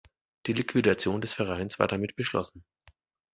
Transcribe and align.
Die 0.47 0.53
Liquidation 0.53 1.21
des 1.21 1.33
Vereins 1.33 1.77
war 1.77 1.87
damit 1.87 2.15
beschlossen. 2.15 2.63